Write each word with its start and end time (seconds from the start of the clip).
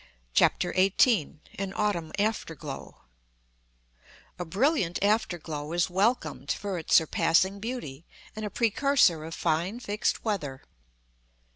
CHAPTER 0.33 0.73
XVIII 0.73 1.41
AN 1.59 1.73
AUTUMN 1.75 2.13
AFTERGLOW 2.17 3.03
A 4.39 4.45
brilliant 4.45 4.97
afterglow 5.03 5.73
is 5.73 5.91
welcomed 5.91 6.51
for 6.51 6.79
its 6.79 6.95
surpassing 6.95 7.59
beauty 7.59 8.07
and 8.35 8.43
a 8.43 8.49
precursor 8.49 9.23
of 9.23 9.35
fine 9.35 9.79
fixed 9.79 10.25
weather. 10.25 10.63